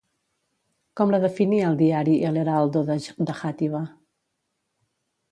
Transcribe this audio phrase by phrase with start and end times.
[0.99, 2.95] Com la definia el diari El Heraldo de
[3.41, 3.83] Játiva?